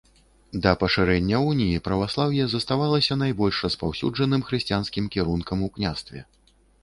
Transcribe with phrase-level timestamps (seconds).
[0.63, 6.19] Да пашырэння уніі праваслаўе заставалася найбольш распаўсюджаным хрысціянскім кірункам у княстве.